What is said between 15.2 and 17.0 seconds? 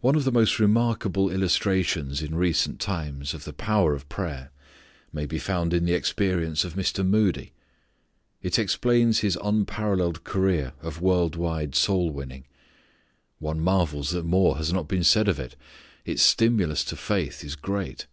of it. Its stimulus to